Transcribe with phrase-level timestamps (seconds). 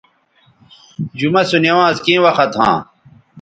[1.17, 2.77] جمعہ سو نوانز کیں وخت ھاں